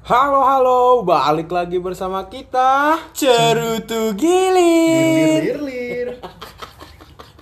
Halo 0.00 0.40
halo, 0.40 1.04
balik 1.04 1.52
lagi 1.52 1.76
bersama 1.76 2.24
kita. 2.24 2.96
Cerutu 3.12 4.16
gilir. 4.16 5.44
Lir 5.44 5.60
lir. 5.60 6.08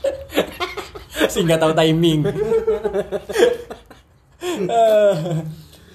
Sehingga 1.33 1.55
tahu 1.55 1.71
timing. 1.71 2.27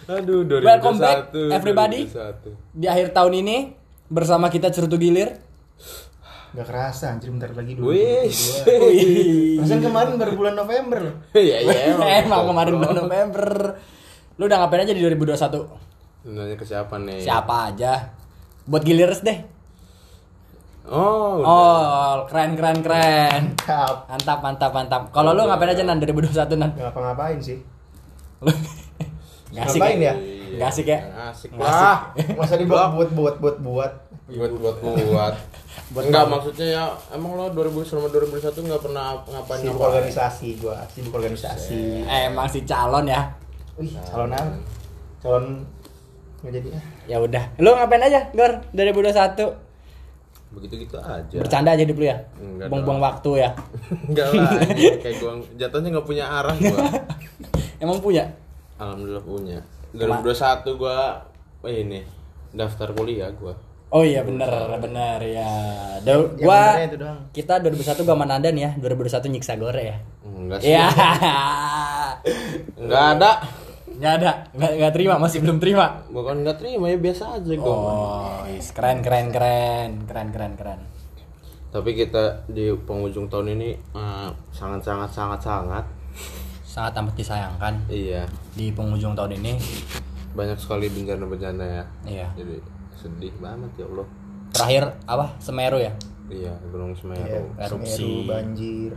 Aduh, 0.08 0.48
2021. 0.48 0.64
Welcome 0.64 0.98
back, 1.04 1.36
everybody. 1.52 2.08
2021. 2.08 2.80
Di 2.80 2.88
akhir 2.88 3.12
tahun 3.12 3.34
ini 3.44 3.76
bersama 4.08 4.48
kita 4.48 4.72
Cerutu 4.72 4.96
gilir. 4.96 5.36
Gak 6.56 6.64
kerasa 6.64 7.12
anjir 7.12 7.28
bentar 7.28 7.52
lagi 7.52 7.76
dulu. 7.76 7.92
Wih. 7.92 8.32
Perasaan 9.60 9.84
kemarin 9.84 10.16
baru 10.16 10.32
bulan 10.32 10.56
November. 10.56 11.28
Iya 11.36 11.60
iya 11.60 11.92
Emang 12.24 12.48
kemarin 12.48 12.74
bulan 12.80 12.96
November. 13.04 13.76
Lu 14.40 14.48
udah 14.48 14.64
ngapain 14.64 14.88
aja 14.88 14.96
di 14.96 15.04
2021? 15.04 15.93
Nanya 16.24 16.56
ke 16.56 16.64
siapa 16.64 16.96
nih? 16.98 17.20
Siapa 17.20 17.72
aja? 17.72 18.16
Buat 18.64 18.84
gilirers 18.84 19.20
deh. 19.22 19.44
Oh, 20.84 21.40
udah. 21.40 21.48
Oh, 21.48 22.14
keren 22.28 22.56
keren 22.56 22.80
keren. 22.80 23.56
Mantap 24.08 24.40
mantap 24.40 24.72
mantap. 24.72 25.02
Kalau 25.12 25.32
lu 25.32 25.44
ngapain 25.44 25.72
aja 25.72 25.84
nan 25.84 26.00
2021 26.00 26.60
nan? 26.60 26.72
Ngapa-ngapain 26.76 27.40
sih. 27.40 27.60
Gak 29.54 29.70
asik 29.70 29.80
Ngapain 29.80 30.00
ya? 30.02 30.12
ya? 30.12 30.14
Gak 30.58 30.70
asik 30.72 30.88
ya? 30.88 31.00
Asik 31.30 31.50
Nggak 31.54 31.70
lah. 31.70 32.00
Masa 32.36 32.56
dibuat 32.58 32.90
buat 32.92 33.10
buat 33.12 33.36
buat 33.38 33.58
buat. 33.60 33.92
Buat 34.28 34.52
buat 34.58 34.76
buat. 34.82 35.34
Enggak 35.94 36.26
maksudnya 36.34 36.68
ya 36.68 36.84
emang 37.12 37.36
lo 37.36 37.52
2000 37.52 37.86
selama 37.86 38.08
2021 38.10 38.66
enggak 38.66 38.82
pernah 38.82 39.04
ngapain 39.24 39.60
Sibuk 39.62 39.76
ngapain. 39.78 39.92
organisasi 39.94 40.48
gua, 40.58 40.76
sibuk 40.90 41.14
organisasi. 41.14 41.80
Emang 42.04 42.48
si 42.48 42.60
calon 42.66 43.06
ya. 43.06 43.22
Wih, 43.78 43.94
calon 44.04 44.32
apa? 44.32 44.58
Calon 45.22 45.46
nggak 46.44 46.54
jadi 46.54 46.70
ah. 46.70 46.84
Ya 47.08 47.18
udah. 47.18 47.44
Lu 47.58 47.72
ngapain 47.72 48.04
aja, 48.04 48.28
Gor? 48.30 48.52
2021. 48.72 49.56
Begitu-gitu 50.54 51.00
aja. 51.00 51.34
Bercanda 51.34 51.74
aja 51.74 51.82
hidup 51.82 51.98
lu 51.98 52.06
ya. 52.06 52.18
Buang-buang 52.68 53.00
waktu 53.00 53.42
ya. 53.42 53.50
Enggak 54.12 54.28
lah. 54.30 54.52
Kayak 55.00 55.16
gua 55.18 55.32
jatuhnya 55.56 55.90
enggak 55.90 56.06
punya 56.06 56.26
arah 56.28 56.54
gua. 56.54 56.84
Emang 57.84 57.98
punya? 57.98 58.28
Alhamdulillah 58.78 59.24
punya. 59.24 59.60
2021 59.94 60.76
gua 60.76 61.26
oh 61.60 61.70
ini 61.70 62.06
daftar 62.52 62.92
kuliah 62.92 63.34
gua. 63.34 63.56
Oh 63.90 64.02
iya 64.02 64.22
bener 64.22 64.50
bener 64.78 65.22
ya. 65.24 65.50
Da- 66.02 66.18
Yang 66.18 66.38
gua 66.38 66.62
itu 66.82 66.98
doang. 66.98 67.20
kita 67.30 67.54
2001 67.58 68.04
gua 68.04 68.14
sama 68.14 68.26
Nandan 68.26 68.54
ya. 68.54 68.70
2021 68.78 69.34
nyiksa 69.34 69.54
gore 69.56 69.82
ya. 69.82 69.98
Enggak 70.24 70.60
sih. 70.62 70.70
Iya. 70.70 70.86
Enggak 72.78 73.04
ada. 73.18 73.32
Nggak 74.04 74.16
ada, 74.20 74.32
nggak 74.52 74.72
nggak 74.76 74.92
terima, 74.92 75.16
masih 75.16 75.40
belum 75.40 75.64
terima. 75.64 76.04
Bukan 76.12 76.44
enggak 76.44 76.60
terima 76.60 76.92
ya 76.92 77.00
biasa 77.00 77.40
aja 77.40 77.54
gua. 77.56 77.72
Oh, 77.72 78.44
is, 78.52 78.76
keren 78.76 79.00
keren 79.00 79.32
keren 79.32 80.04
keren 80.04 80.28
keren 80.36 80.54
keren. 80.60 80.80
Tapi 81.72 81.96
kita 81.96 82.44
di 82.52 82.68
penghujung 82.76 83.32
tahun 83.32 83.56
ini 83.56 83.72
eh, 83.74 84.30
sangat 84.52 84.84
sangat 84.84 85.08
sangat 85.10 85.40
sangat 85.40 85.86
Sangat 86.68 87.00
amat 87.00 87.14
disayangkan 87.14 87.74
iya 87.88 88.26
di 88.52 88.74
penghujung 88.74 89.14
tahun 89.14 89.40
ini. 89.40 89.56
banyak 90.34 90.58
sekali 90.58 90.90
bencana-bencana 90.90 91.64
ya. 91.64 91.84
Iya. 92.04 92.28
Jadi 92.36 92.58
sedih 92.92 93.32
banget 93.38 93.70
ya 93.78 93.86
Allah. 93.88 94.08
Terakhir 94.52 94.84
apa? 95.06 95.26
Semeru 95.38 95.78
ya. 95.78 95.94
Iya, 96.28 96.54
Gunung 96.68 96.92
Iya, 96.92 97.00
Semeru. 97.00 97.46
erupsi. 97.56 98.02
Semeru, 98.02 98.26
banjir. 98.26 98.92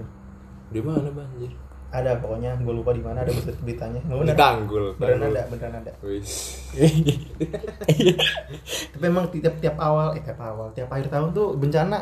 Di 0.72 0.80
mana 0.80 1.12
banjir? 1.12 1.52
Ada 1.88 2.18
pokoknya 2.18 2.58
gue 2.58 2.74
lupa 2.74 2.90
di 2.90 3.00
mana 3.00 3.20
ada 3.20 3.30
berita 3.30 3.52
beritanya. 3.58 4.00
Nggak 4.00 4.12
Di 4.12 4.22
bener. 4.22 4.36
Tanggul. 4.36 4.84
Beneran 4.94 5.16
Tanggul. 5.16 5.32
ada, 5.32 5.42
beneran 5.46 5.74
ada. 5.76 5.92
Tapi 8.92 9.04
emang 9.04 9.24
tiap 9.30 9.54
tiap 9.58 9.76
awal, 9.76 10.14
eh 10.14 10.22
tiap 10.22 10.38
awal, 10.38 10.72
tiap 10.72 10.88
akhir 10.88 11.08
tahun 11.08 11.30
tuh 11.32 11.54
bencana 11.54 11.98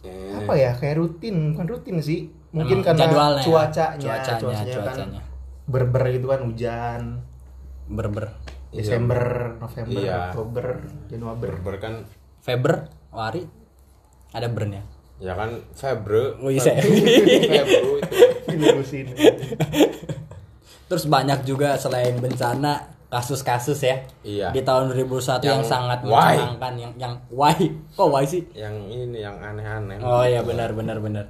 Eh, 0.00 0.32
apa 0.32 0.56
ya 0.56 0.72
kayak 0.72 0.96
rutin 0.96 1.52
bukan 1.52 1.66
rutin 1.68 2.00
sih 2.00 2.24
mungkin 2.56 2.80
Emang 2.80 2.86
karena 2.88 3.00
jadwalnya 3.04 3.36
ya? 3.36 3.44
cuacanya 3.44 4.00
Cuacanya, 4.00 4.40
cuacanya, 4.40 4.72
kan 4.72 4.80
cuacanya. 4.96 5.20
berber 5.68 6.02
gitu 6.08 6.26
kan 6.26 6.40
hujan 6.40 7.02
Berber. 7.84 8.24
Iya. 8.72 8.80
Desember 8.80 9.20
November 9.60 10.00
Iya. 10.00 10.16
Oktober 10.32 10.66
Januari 11.04 11.40
Berber 11.44 11.74
kan 11.76 11.94
Feber, 12.40 12.74
Wari, 13.12 13.44
ada 14.32 14.48
burn 14.48 14.72
ya. 14.72 14.82
Ya 15.20 15.36
kan 15.36 15.50
Febre. 15.76 16.40
Oh, 16.40 16.48
iya, 16.48 16.60
saya. 16.64 16.80
Febru 16.80 18.00
itu. 18.90 19.14
Terus 20.90 21.04
banyak 21.06 21.46
juga 21.46 21.78
selain 21.78 22.18
bencana 22.18 22.90
kasus-kasus 23.10 23.78
ya. 23.82 23.96
Iya. 24.22 24.48
Di 24.54 24.62
tahun 24.62 24.94
2001 24.94 25.42
yang, 25.42 25.60
Yang 25.60 25.62
sangat 25.66 25.98
why? 26.06 26.34
mencengangkan 26.34 26.74
yang 26.78 26.92
yang 26.96 27.14
why? 27.30 27.58
Kok 27.98 28.08
why 28.10 28.24
sih? 28.26 28.42
Yang 28.54 28.74
ini 28.90 29.18
yang 29.22 29.36
aneh-aneh. 29.38 29.98
Oh 30.02 30.22
iya 30.22 30.40
benar 30.42 30.72
benar 30.72 30.98
benar. 31.02 31.26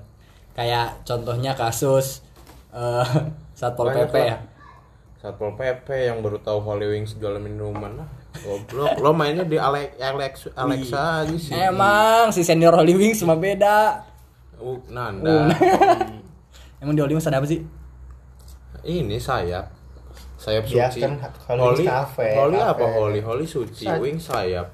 Kayak 0.53 1.03
contohnya 1.09 1.56
kasus 1.56 2.23
eh 2.71 3.05
Satpol 3.59 3.93
PP 3.93 4.15
ya. 4.17 4.37
Satpol 5.20 5.53
PP 5.53 5.84
yang 6.08 6.25
baru 6.25 6.41
tahu 6.41 6.58
Holy 6.60 6.88
Wings 6.91 7.12
jual 7.14 7.36
minuman 7.36 7.92
lah. 7.94 8.08
Goblok, 8.32 8.97
lo 8.97 9.12
mainnya 9.12 9.44
di 9.44 9.60
Alex 9.60 9.98
Alex 9.98 10.32
Alexa 10.54 11.00
aja 11.20 11.36
sih. 11.36 11.53
Emang 11.53 12.32
si 12.32 12.41
senior 12.41 12.72
Holy 12.72 12.94
Wings 12.94 13.20
cuma 13.20 13.36
beda. 13.36 14.00
Uh, 14.56 14.81
Nanda. 14.88 15.53
Emang 16.81 16.94
di 16.94 17.00
Holy 17.00 17.12
Wings 17.12 17.26
ada 17.26 17.36
apa 17.36 17.44
sih? 17.44 17.60
Ini 18.81 19.20
sayap. 19.20 19.69
Sayap 20.41 20.64
Ya, 20.66 20.88
suci. 20.88 21.04
kan 21.04 21.20
Holy 21.50 21.84
Wings 21.84 21.84
cafe, 21.84 22.28
Holy 22.32 22.56
cafe. 22.56 22.70
apa 22.72 22.84
Holy? 22.88 23.20
Holy 23.20 23.44
suci, 23.44 23.84
Say- 23.84 24.00
wing 24.00 24.16
sayap. 24.16 24.72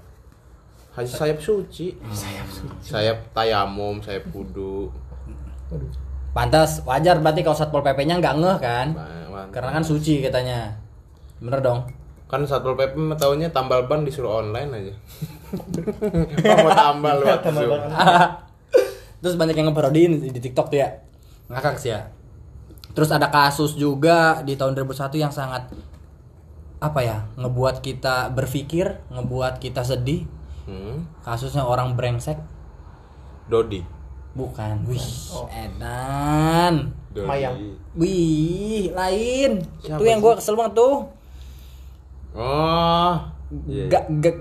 Haji 0.94 1.10
sayap 1.10 1.38
suci. 1.38 1.92
Sayap 2.06 2.48
suci. 2.48 2.86
Sayap 2.86 3.18
tayamum, 3.34 3.98
sayap 3.98 4.30
kudu. 4.30 4.94
Pantas 6.30 6.80
wajar 6.82 7.18
berarti 7.18 7.42
kalau 7.42 7.52
Satpol 7.52 7.82
PP-nya 7.82 8.16
nggak 8.16 8.34
ngeh 8.36 8.58
kan? 8.58 8.86
Ba- 8.94 9.25
mantap. 9.46 9.54
Karena 9.54 9.70
kan 9.70 9.84
suci 9.86 10.20
katanya. 10.20 10.58
Bener 11.38 11.62
dong. 11.62 11.86
Kan 12.26 12.42
Satpol 12.42 12.74
PP 12.74 12.98
mah 12.98 13.14
taunya 13.14 13.46
tambal 13.54 13.86
ban 13.86 14.02
disuruh 14.02 14.42
online 14.42 14.70
aja. 14.74 14.94
Mau 16.66 16.70
tambal 16.74 17.22
ban. 17.22 17.38
Terus 19.22 19.38
banyak 19.38 19.54
yang 19.54 19.70
ngeparodiin 19.70 20.12
di, 20.18 20.28
di 20.34 20.40
TikTok 20.42 20.74
tuh 20.74 20.78
ya. 20.82 20.90
Ngakak 21.46 21.78
sih 21.78 21.94
ya. 21.94 22.10
Terus 22.92 23.12
ada 23.14 23.30
kasus 23.30 23.78
juga 23.78 24.42
di 24.42 24.58
tahun 24.58 24.74
2001 24.74 25.22
yang 25.22 25.30
sangat 25.30 25.70
apa 26.82 27.00
ya? 27.04 27.30
Ngebuat 27.38 27.80
kita 27.80 28.34
berpikir, 28.34 28.98
ngebuat 29.14 29.62
kita 29.62 29.86
sedih. 29.86 30.26
Hmm. 30.66 31.06
Kasusnya 31.22 31.62
orang 31.62 31.94
brengsek. 31.94 32.42
Dodi. 33.46 33.95
Bukan. 34.36 34.84
Wih, 34.84 35.08
edan. 35.48 36.92
Dodi. 37.16 37.24
Mayang. 37.24 37.56
Wih, 37.96 38.92
lain. 38.92 39.64
Siapa 39.80 39.96
Itu 39.96 40.04
yang 40.04 40.20
gua 40.20 40.36
kesel 40.36 40.52
banget 40.52 40.76
tuh. 40.76 41.08
Oh. 42.36 43.12
Iya. 43.64 43.86
Gak 43.88 44.04
gak 44.20 44.36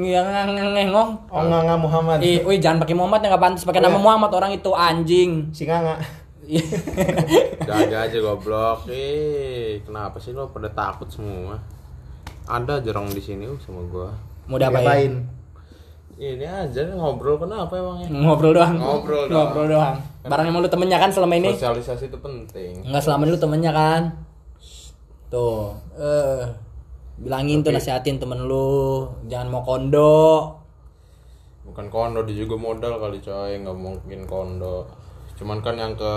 yang 0.00 0.26
ngengong. 0.72 1.10
oh 1.28 1.42
Nganga 1.44 1.76
Muhammad 1.76 2.24
Ih, 2.24 2.40
wih 2.40 2.56
jangan 2.56 2.80
pakai 2.80 2.96
Muhammad 2.96 3.20
yang 3.20 3.36
nggak 3.36 3.44
pantas 3.44 3.68
pakai 3.68 3.84
Oh, 3.84 3.86
nama 3.86 4.00
iya. 4.00 4.04
Muhammad 4.08 4.32
orang 4.32 4.52
itu 4.56 4.70
anjing. 4.72 5.52
si 5.52 5.68
Nganga 5.68 6.00
Jaga 7.68 8.06
aja 8.06 8.18
goblok. 8.22 8.86
Eh, 8.88 9.82
kenapa 9.84 10.16
sih 10.22 10.30
lo 10.30 10.48
pada 10.48 10.70
takut 10.70 11.10
semua? 11.10 11.58
Ada 12.46 12.78
jarang 12.80 13.10
di 13.10 13.18
sini 13.18 13.50
uh, 13.50 13.58
sama 13.58 13.82
gua. 13.90 14.14
Mau 14.46 14.54
diapain? 14.56 15.26
Ini 16.16 16.48
aja 16.48 16.80
ngobrol 16.96 17.36
kenapa 17.36 17.76
emangnya? 17.76 18.08
Ngobrol 18.08 18.56
doang. 18.56 18.72
Ngobrol 18.80 19.28
doang. 19.28 19.52
Ngobrol 19.52 19.66
doang. 19.68 19.96
Barang 20.24 20.46
emang 20.48 20.64
lu 20.64 20.70
temennya 20.72 20.96
kan 20.96 21.12
selama 21.12 21.36
ini? 21.36 21.52
Sosialisasi 21.52 22.08
itu 22.08 22.18
penting. 22.18 22.72
Enggak 22.88 23.04
selama 23.04 23.28
ini 23.28 23.32
lu 23.36 23.40
temennya 23.40 23.72
kan? 23.76 24.02
Tuh, 25.28 25.76
eh 25.94 26.42
bilangin 27.20 27.60
tuh 27.60 27.72
nasihatin 27.72 28.16
temen 28.16 28.48
lu, 28.48 29.04
jangan 29.28 29.52
mau 29.52 29.60
kondo. 29.60 30.56
Bukan 31.68 31.92
kondo 31.92 32.24
dia 32.24 32.46
juga 32.46 32.56
modal 32.56 32.96
kali 32.96 33.20
coy, 33.20 33.60
nggak 33.60 33.76
mungkin 33.76 34.24
kondo. 34.24 34.88
Cuman 35.36 35.60
kan 35.60 35.76
yang 35.76 35.92
ke 35.92 36.12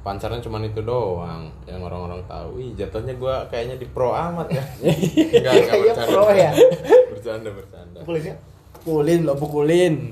pancarnya 0.00 0.40
cuman 0.40 0.64
itu 0.64 0.80
doang 0.80 1.52
yang 1.68 1.84
orang-orang 1.84 2.24
tahu. 2.24 2.56
Ih, 2.58 2.72
jatuhnya 2.72 3.12
gua 3.20 3.44
kayaknya 3.52 3.76
di 3.76 3.86
pro 3.86 4.16
amat 4.16 4.48
ya. 4.48 4.64
Enggak, 5.36 5.52
enggak 5.52 5.76
Iya, 5.76 5.92
bercanda. 5.92 6.08
pro 6.08 6.24
ya. 6.32 6.50
Bercanda, 7.12 7.48
bercanda. 7.52 7.98
Ya? 8.00 8.34
Pukulin 8.82 9.22
lo 9.22 9.38
pukulin. 9.38 10.10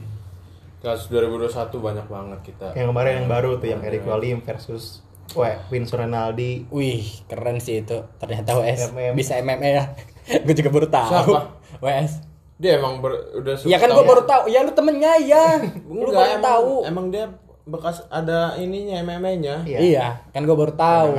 Kasus 0.78 1.11
2021 1.11 1.50
banyak 1.76 2.06
banget 2.06 2.40
kita. 2.46 2.70
yang 2.72 2.94
kemarin 2.94 3.12
yang 3.20 3.28
baru 3.28 3.58
tuh 3.58 3.69
yang 3.69 3.82
Eric 3.82 4.06
Walim 4.06 4.40
versus 4.40 5.02
Weh, 5.31 5.58
Winston 5.70 6.06
Ronaldi 6.06 6.70
Wih, 6.70 7.02
keren 7.26 7.58
sih 7.58 7.82
itu. 7.82 7.99
Ternyata 8.17 8.55
WS 8.55 8.94
MM. 8.94 9.12
bisa 9.12 9.37
MMA 9.38 9.69
ya. 9.69 9.84
gue 10.46 10.55
juga 10.55 10.70
baru 10.70 10.87
tahu. 10.87 11.11
Siapa? 11.11 11.40
WS. 11.82 12.12
Dia 12.56 12.78
emang 12.78 13.02
ber- 13.02 13.43
udah 13.43 13.58
Ya 13.67 13.76
kan 13.76 13.90
gue 13.90 14.05
baru 14.06 14.22
tahu. 14.22 14.43
Ya 14.46 14.62
lu 14.62 14.70
temennya 14.70 15.19
ya. 15.19 15.58
lu 15.84 16.06
Enggak, 16.06 16.14
baru 16.14 16.31
emang, 16.31 16.46
tahu. 16.46 16.70
Emang 16.87 17.06
dia 17.11 17.26
bekas 17.67 18.06
ada 18.06 18.55
ininya 18.55 19.02
MMA-nya. 19.02 19.67
Iya. 19.67 20.22
kan 20.31 20.46
gue 20.46 20.55
baru 20.55 20.72
tahu. 20.72 21.11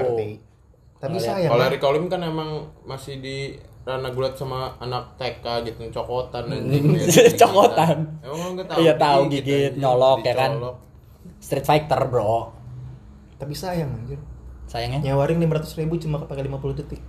Tapi 1.02 1.18
sayang 1.20 1.52
Kalau. 1.52 1.68
Eric 1.68 1.84
Olim 1.84 2.08
kan 2.08 2.24
emang 2.24 2.72
masih 2.88 3.20
di 3.20 3.60
anak 3.84 4.14
gue 4.14 4.22
liat 4.22 4.36
sama 4.36 4.78
anak 4.78 5.18
TK 5.18 5.46
gitu 5.66 5.82
cokotan 5.92 6.46
Cokotan. 7.42 7.98
emang 8.22 8.54
nggak 8.54 8.68
tahu 8.68 8.80
Iya, 8.80 8.94
tahu, 8.96 9.22
gigit, 9.28 9.74
nyolok, 9.76 10.22
ya 10.22 10.34
kan? 10.36 10.52
Street 11.38 11.66
Fighter 11.66 12.02
bro 12.06 12.54
Tapi 13.36 13.54
sayang 13.54 13.90
anjir. 13.92 14.22
sayangnya 14.66 15.02
Nyawarin 15.04 15.42
500 15.42 15.80
ribu 15.80 15.98
cuma 15.98 16.22
pakai 16.22 16.46
50 16.46 16.78
detik. 16.78 17.02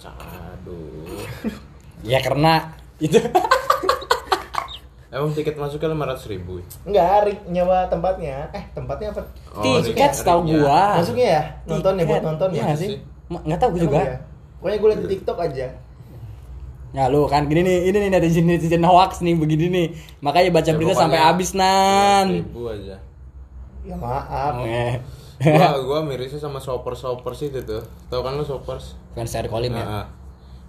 aduh 0.00 1.20
ya 2.06 2.16
karena 2.20 2.72
itu 2.96 3.20
emang 5.12 5.34
tiket 5.34 5.58
masuknya 5.58 5.90
lima 5.90 6.06
ratus 6.06 6.30
ribu? 6.30 6.62
Enggak, 6.86 7.26
Rik, 7.26 7.40
nyawa 7.50 7.90
tempatnya. 7.90 8.46
Eh, 8.54 8.62
tempatnya 8.70 9.10
apa? 9.10 9.22
Oh, 9.50 9.82
tiket 9.82 10.14
ringnya. 10.14 10.62
gua 10.62 10.82
Masuknya 10.96 11.26
ya? 11.28 11.42
Nonton 11.66 11.92
ya 11.98 12.04
buat 12.06 12.22
nonton 12.22 12.48
Iya 12.48 12.56
ya? 12.56 12.64
nggak 12.64 12.78
sih 12.78 12.88
sih? 12.88 12.98
Ma- 13.26 13.42
nggak 13.42 13.58
tahu 13.58 13.70
gua 13.74 13.80
juga 13.82 13.98
ya? 13.98 14.16
Pokoknya 14.60 14.76
gue 14.76 14.88
liat 14.88 15.00
di 15.00 15.10
TikTok 15.10 15.38
aja. 15.40 15.66
Ya 16.90 17.04
lu 17.06 17.24
kan 17.24 17.46
gini 17.46 17.62
nih, 17.62 17.76
ini 17.86 17.96
nih 17.98 18.10
netizen 18.10 18.44
netizen 18.44 18.82
hoax 18.82 19.20
nih 19.20 19.34
begini 19.34 19.66
nih. 19.68 19.86
Makanya 20.20 20.50
baca 20.50 20.66
Ya, 20.66 20.74
berita 20.74 20.94
sampai 20.94 21.18
habis 21.18 21.50
nan. 21.52 22.26
ribu 22.36 22.66
aja 22.66 22.98
Ya 23.80 23.94
maaf. 23.94 24.60
Eh, 24.60 24.98
gua 25.40 25.80
gua 25.86 25.98
mirisnya 26.02 26.36
sama 26.38 26.58
shopper 26.58 26.92
shopper 26.92 27.32
sih 27.32 27.48
itu 27.48 27.62
tuh 27.62 27.80
tau 28.06 28.20
kan 28.20 28.34
lu 28.34 28.42
shoppers 28.42 28.92
Fans 29.10 29.32
Eric 29.32 29.48
Olim 29.48 29.72
ya. 29.72 29.80
Nah, 29.80 30.06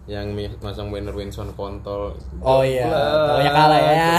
yang 0.07 0.29
mi- 0.29 0.49
masang 0.57 0.87
banner 0.87 1.11
Winson 1.11 1.51
kontol 1.51 2.15
Oh 2.39 2.61
iya, 2.61 2.87
pokoknya 2.87 3.51
kalah 3.51 3.81
ya. 3.81 4.13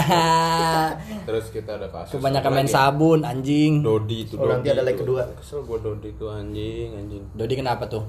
terus 1.25 1.49
kita 1.49 1.75
ada 1.75 1.87
kasus 1.87 2.13
Kebanyakan 2.13 2.51
main 2.53 2.67
sabun 2.67 3.19
anjing. 3.21 3.79
Dodi 3.79 4.23
itu 4.23 4.35
Oh, 4.35 4.45
nanti 4.45 4.69
ada 4.69 4.79
leg 4.81 4.93
tuh. 4.93 5.07
kedua. 5.07 5.21
kesel 5.33 5.63
gua 5.63 5.79
Dodi 5.79 6.13
tuh 6.13 6.29
anjing 6.29 6.93
anjing 6.93 7.23
Dodi 7.31 7.53
kenapa 7.55 7.87
tuh? 7.87 8.03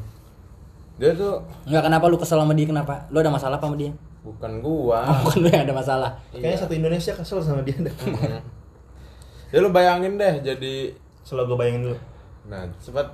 Dia 0.94 1.11
tuh 1.12 1.43
Enggak 1.64 1.82
kenapa 1.85 2.05
lu 2.06 2.17
kesel 2.17 2.38
sama 2.38 2.52
dia 2.52 2.64
kenapa? 2.64 2.94
Lu 3.08 3.19
ada 3.19 3.29
masalah 3.29 3.58
apa 3.58 3.67
sama 3.67 3.76
dia? 3.76 3.91
bukan 4.25 4.52
gua 4.58 5.05
Oh, 5.05 5.17
bukan 5.29 5.38
lu 5.44 5.49
yang 5.49 5.69
ada 5.69 5.75
masalah. 5.75 6.11
Kayaknya 6.31 6.58
satu 6.58 6.73
Indonesia 6.73 7.12
kesel 7.12 7.38
sama 7.38 7.61
dia 7.61 7.76
dah. 7.85 7.93
ya 9.50 9.58
lu 9.58 9.69
bayangin 9.69 10.17
deh 10.17 10.35
jadi 10.41 10.75
Selalu 11.20 11.44
gue 11.46 11.56
bayangin 11.58 11.82
dulu. 11.85 11.99
nah 12.46 12.64
cepat 12.76 13.06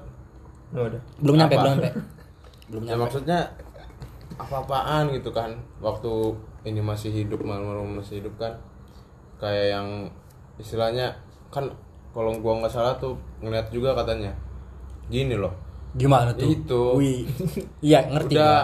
Nah, 0.70 0.86
udah. 0.86 1.02
Belum 1.18 1.34
nyampe, 1.34 1.54
Apa? 1.54 1.62
belum 1.62 1.72
nyampe. 1.74 1.90
Belum 2.70 2.82
ya 2.82 2.88
nyampe. 2.90 3.02
maksudnya 3.02 3.38
apa-apaan 4.36 5.10
gitu 5.10 5.30
kan 5.30 5.50
waktu 5.78 6.12
ini 6.62 6.78
masih 6.78 7.10
hidup 7.10 7.42
malam 7.42 7.90
masih 7.92 8.22
hidup 8.22 8.32
kan 8.36 8.54
kayak 9.36 9.74
yang 9.74 9.88
istilahnya 10.56 11.10
kan 11.48 11.66
kalau 12.10 12.30
gua 12.36 12.62
nggak 12.62 12.70
salah 12.70 12.94
tuh 12.96 13.18
ngeliat 13.40 13.68
juga 13.68 13.92
katanya 13.92 14.30
gini 15.06 15.34
loh 15.34 15.50
Gimana 15.96 16.30
tuh? 16.34 16.46
Itu. 16.46 16.82
Wih. 16.98 17.26
Iya, 17.82 18.06
ngerti 18.10 18.34
udah 18.38 18.54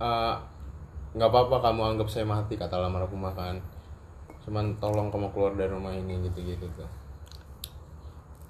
gua. 0.00 0.04
eh, 0.04 0.34
nggak 1.10 1.28
apa-apa 1.28 1.56
kamu 1.64 1.82
anggap 1.96 2.08
saya 2.08 2.22
mati 2.22 2.54
kata 2.54 2.78
almarhum 2.78 3.18
makan 3.18 3.58
cuman 4.40 4.72
tolong 4.80 5.12
kamu 5.12 5.28
keluar 5.34 5.52
dari 5.52 5.68
rumah 5.68 5.92
ini 5.92 6.16
gitu-gitu 6.24 6.64
tuh 6.72 6.88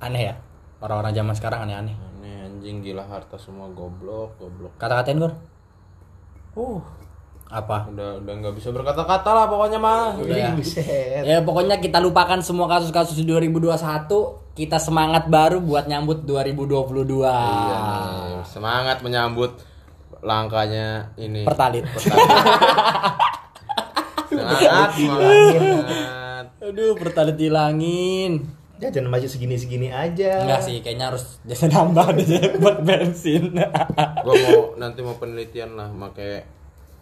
Aneh 0.00 0.32
ya. 0.32 0.34
Orang-orang 0.81 1.12
zaman 1.12 1.34
sekarang 1.37 1.69
aneh-aneh. 1.69 1.93
aneh 1.93 2.37
anjing 2.49 2.81
gila 2.81 3.05
harta 3.05 3.37
semua 3.37 3.69
goblok 3.69 4.32
goblok 4.40 4.73
Kata-katain 4.81 5.20
Gor. 5.20 5.32
Uh. 6.56 6.81
Apa? 7.50 7.90
udah 7.90 8.23
udah 8.23 8.32
nggak 8.40 8.55
bisa 8.56 8.70
berkata-kata 8.70 9.26
lah 9.34 9.44
pokoknya 9.50 9.76
mah 9.82 10.14
Udah 10.23 10.37
ya. 10.38 10.55
Ya 11.26 11.38
pokoknya 11.43 11.82
kita 11.82 11.99
lupakan 12.00 12.38
semua 12.40 12.70
kasus-kasus 12.70 13.19
di 13.19 13.26
2021 13.26 13.76
Kita 14.50 14.82
semangat 14.82 15.31
baru 15.31 15.62
buat 15.62 15.87
nyambut 15.87 16.26
2022 16.26 17.23
Iya 17.23 17.81
semangat 18.44 19.00
menyambut 19.05 19.62
langkahnya 20.20 21.14
ini. 21.17 21.47
Pertalit 21.47 21.87
Semangat, 24.31 24.88
semangat. 24.94 26.44
Aduh 26.61 26.94
pertalit 26.99 27.38
hilangin 27.41 28.47
Jajan 28.81 29.12
baju 29.12 29.29
segini-segini 29.29 29.93
aja. 29.93 30.41
Enggak 30.41 30.64
sih 30.64 30.81
kayaknya 30.81 31.12
harus 31.12 31.37
jasa 31.44 31.69
nambah 31.69 32.17
deh 32.17 32.56
buat 32.64 32.81
bensin 32.81 33.52
Gua 34.25 34.35
mau 34.35 34.73
nanti 34.81 35.05
mau 35.05 35.20
penelitian 35.20 35.76
lah 35.76 35.93
pakai 35.93 36.41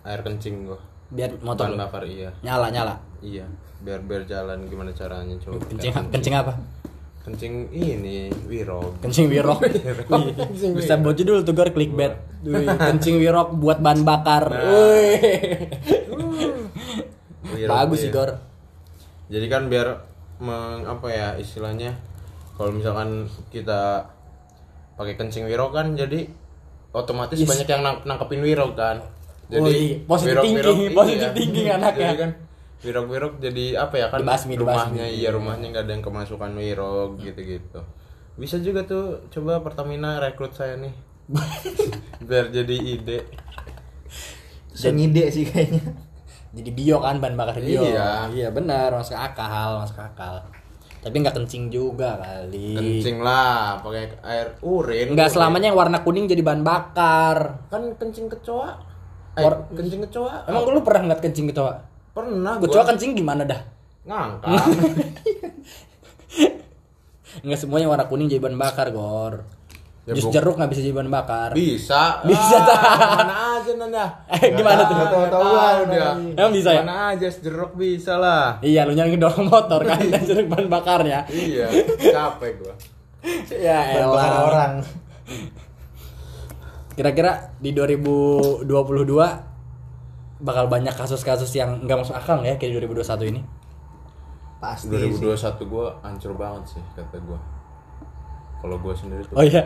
air 0.02 0.20
kencing 0.26 0.66
gua. 0.66 0.82
Biar 1.08 1.38
motor 1.38 1.70
bakar 1.78 2.02
iya. 2.04 2.34
nyala 2.42 2.74
nyala 2.74 2.98
Iya, 3.22 3.46
biar 3.82 4.02
biar 4.02 4.26
jalan 4.26 4.66
gimana 4.66 4.90
caranya 4.90 5.38
coba. 5.38 5.62
Kencing, 5.70 5.94
kencing 6.10 6.34
apa? 6.34 6.58
Kencing 7.28 7.68
ini 7.68 8.32
wirog. 8.48 8.96
Kencing 9.04 9.28
wirok 9.28 9.60
Bisa 10.80 10.96
buat 10.96 11.12
judul 11.12 11.44
tuh 11.44 11.52
Gor 11.52 11.68
clickbait 11.68 12.16
Kencing 12.80 13.20
wirok 13.20 13.52
buat 13.52 13.78
bahan 13.78 14.00
bakar 14.00 14.48
Nah. 14.48 14.64
Bagus 17.68 18.00
sih. 18.00 18.08
Gor 18.08 18.32
Jadi 19.28 19.46
kan 19.46 19.68
biar 19.68 20.08
meng, 20.40 20.88
apa 20.88 21.06
ya 21.06 21.28
istilahnya 21.36 21.92
kalau 22.56 22.72
misalkan 22.72 23.28
kita 23.52 24.08
pakai 24.96 25.14
kencing 25.14 25.44
wirog 25.44 25.70
kan 25.70 25.92
jadi 25.92 26.26
otomatis 26.90 27.36
Yes. 27.36 27.44
banyak 27.44 27.68
yang 27.68 27.82
nang- 27.82 28.02
nangkepin 28.02 28.40
wirog 28.40 28.72
kan. 28.72 29.04
Oh 29.48 29.64
iya, 29.64 30.00
positive 30.02 30.40
thinking, 30.40 30.90
positive 30.90 31.32
thinking 31.32 31.66
anaknya. 31.68 32.08
Jadi 32.08 32.18
kan 32.18 32.30
wirog-wirog 32.78 33.38
jadi 33.38 33.74
apa 33.76 33.94
ya 33.96 34.06
kan 34.08 34.22
Dibasmi, 34.22 34.54
rumahnya 34.54 35.04
dibasmi. 35.04 35.18
iya 35.18 35.28
rumahnya 35.30 35.66
nggak 35.68 35.84
ada 35.84 35.92
yang 35.92 36.04
kemasukan 36.04 36.50
wirog 36.54 37.18
gitu-gitu. 37.18 37.80
Bisa 38.38 38.62
juga 38.62 38.86
tuh 38.86 39.26
coba 39.28 39.58
Pertamina 39.58 40.18
rekrut 40.18 40.54
saya 40.54 40.78
nih. 40.78 40.94
biar 42.28 42.48
jadi 42.48 42.76
ide. 42.78 43.18
Bisa 44.70 44.88
ngide 44.88 45.26
sih 45.28 45.42
kayaknya. 45.44 45.82
Jadi 46.48 46.70
bio 46.70 47.02
kan 47.02 47.18
bahan 47.18 47.34
bakar 47.34 47.58
bio. 47.58 47.82
Iya. 47.82 48.30
Iya 48.30 48.48
benar, 48.54 48.94
masuk 48.94 49.18
akal, 49.18 49.82
masuk 49.82 49.98
akal. 49.98 50.46
Tapi 50.98 51.14
nggak 51.18 51.34
kencing 51.34 51.66
juga 51.68 52.14
kali. 52.16 52.74
Kencing 52.74 53.18
lah 53.20 53.82
pakai 53.82 54.18
air 54.22 54.54
urin. 54.62 55.18
Nggak 55.18 55.34
selamanya 55.34 55.70
yang 55.70 55.78
warna 55.78 56.02
kuning 56.02 56.26
jadi 56.26 56.42
bahan 56.42 56.62
bakar. 56.62 57.66
kan 57.68 57.82
kencing 57.98 58.30
kecoa. 58.30 58.70
Eh, 59.34 59.42
War- 59.42 59.66
kencing 59.70 60.02
kecoa. 60.06 60.46
Emang 60.46 60.62
lu 60.66 60.82
pernah 60.82 61.06
ngeliat 61.06 61.20
kencing 61.20 61.50
kecoa? 61.50 61.74
Pernah 62.10 62.54
Kecoa 62.58 62.74
gua 62.76 62.88
kencing 62.88 63.12
gimana 63.14 63.42
dah? 63.42 63.60
ngangkat. 64.04 64.48
Nggak 67.38 67.58
semuanya 67.60 67.86
warna 67.86 68.08
kuning 68.08 68.26
jadi 68.26 68.40
bahan 68.40 68.56
bakar, 68.56 68.88
Gor. 68.90 69.44
Ya, 70.02 70.16
Jus 70.16 70.32
jeruk 70.32 70.56
nggak 70.56 70.72
bisa 70.72 70.80
jadi 70.80 70.96
bahan 70.96 71.12
bakar. 71.12 71.52
bisa. 71.52 72.18
Bisa, 72.24 72.56
Ah, 72.56 72.64
tak? 72.64 72.80
Mana 73.20 73.36
aja 73.60 73.72
nanda. 73.76 74.04
Eh, 74.32 74.56
gimana 74.56 74.80
tuh? 74.82 74.96
Tahu-tahuan 74.96 75.84
dia. 75.86 76.00
lagi. 76.16 76.28
Emang 76.32 76.52
bisa 76.56 76.68
ya? 76.72 76.80
Mana 76.80 77.12
aja 77.12 77.28
jeruk 77.28 77.72
bisa 77.76 78.16
lah. 78.16 78.56
Iya, 78.58 78.88
lu 78.88 78.96
nyari 78.96 79.14
dorong 79.14 79.46
motor 79.46 79.84
kan 79.84 80.00
dan 80.00 80.24
jeruk 80.28 80.48
bahan 80.48 80.66
bakarnya. 80.66 81.28
iya, 81.28 81.68
capek 82.00 82.52
gua. 82.56 82.74
ya 83.52 84.00
elah. 84.00 84.48
orang. 84.48 84.72
Kira-kira 86.96 87.52
di 87.60 87.70
2022 87.70 88.64
bakal 90.38 90.70
banyak 90.70 90.94
kasus-kasus 90.94 91.50
yang 91.58 91.82
nggak 91.82 91.98
masuk 92.06 92.14
akal 92.14 92.38
ya 92.46 92.54
kayak 92.54 92.78
2021 92.82 93.32
ini? 93.34 93.40
Pasti 94.58 94.90
sih. 94.90 95.18
2021 95.18 95.70
gua 95.70 95.86
hancur 96.02 96.32
banget 96.34 96.78
sih 96.78 96.82
kata 96.94 97.18
gua. 97.22 97.38
Kalau 98.58 98.76
gua 98.82 98.94
sendiri 98.94 99.22
tuh. 99.26 99.38
Oh 99.38 99.44
iya. 99.46 99.62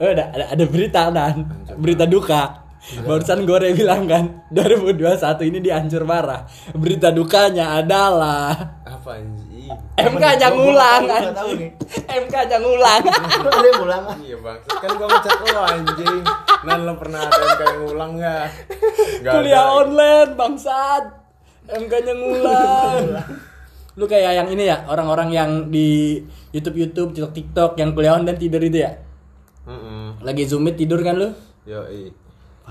Ada, 0.00 0.24
ada, 0.36 0.44
ada 0.52 0.64
berita 0.64 1.12
dan 1.12 1.48
berita 1.76 2.04
duka. 2.08 2.64
Barusan 2.82 3.46
gue 3.46 3.72
bilang 3.78 4.10
kan 4.10 4.24
2021 4.56 5.22
ini 5.48 5.58
dihancur 5.62 6.02
parah. 6.02 6.42
Berita 6.74 7.14
dukanya 7.14 7.78
adalah 7.78 8.82
Apa 8.82 9.22
anjing? 9.22 9.70
MK 9.94 10.24
aja 10.26 10.50
ngulang 10.50 11.02
anjing. 11.06 11.58
nih. 11.62 11.70
MK 12.26 12.34
aja 12.34 12.56
ngulang. 12.58 13.02
Ada 13.06 13.50
yang 13.62 13.80
ulang 13.86 14.02
ah. 14.10 14.16
Iya 14.26 14.36
bang, 14.42 14.58
kan 14.66 14.90
gua 14.98 15.06
ngechat 15.08 15.38
lo 15.46 15.62
anjing. 15.62 16.22
Nan 16.66 16.80
lo 16.82 16.92
pernah 16.98 17.20
ada 17.22 17.38
yang 17.38 17.56
kayak 17.56 17.76
ngulang 17.78 18.10
nggak? 18.18 18.46
Nggak 19.22 19.32
Kuliah 19.32 19.62
ada. 19.62 19.74
online 19.78 20.30
bangsat. 20.34 21.04
MK-nya 21.62 22.14
ngulang. 22.18 23.04
Lu 23.94 24.04
kayak 24.10 24.32
yang 24.34 24.48
ini 24.50 24.66
ya, 24.66 24.82
orang-orang 24.90 25.30
yang 25.30 25.50
di 25.70 26.18
YouTube 26.50 26.76
YouTube, 26.76 27.14
TikTok 27.14 27.32
TikTok 27.32 27.72
yang 27.78 27.94
kuliah 27.94 28.18
online 28.18 28.40
tidur 28.40 28.58
itu 28.58 28.82
ya? 28.82 28.98
Lagi 30.18 30.42
zoom 30.44 30.66
tidur 30.74 30.98
kan 31.00 31.14
lu? 31.16 31.30
Yoi. 31.64 32.21